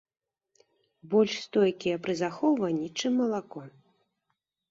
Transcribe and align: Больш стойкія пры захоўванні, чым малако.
Больш 1.09 1.33
стойкія 1.47 1.95
пры 2.07 2.13
захоўванні, 2.23 2.87
чым 3.01 3.11
малако. 3.23 3.61